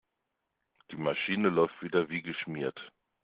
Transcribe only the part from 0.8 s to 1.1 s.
Die